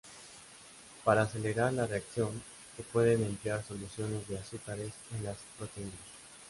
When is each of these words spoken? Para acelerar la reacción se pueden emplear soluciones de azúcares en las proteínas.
Para 1.03 1.21
acelerar 1.21 1.71
la 1.73 1.85
reacción 1.85 2.41
se 2.75 2.81
pueden 2.81 3.21
emplear 3.23 3.61
soluciones 3.63 4.27
de 4.27 4.39
azúcares 4.39 4.93
en 5.15 5.25
las 5.25 5.37
proteínas. 5.59 5.93